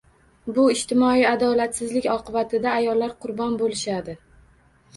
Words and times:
Bu 0.53 0.63
ijtimoiy 0.75 1.27
adolatsizlik 1.31 2.09
oqibatida 2.15 2.73
ayollar 2.81 3.15
qurbon 3.27 3.57
bo'lishadi 3.63 4.21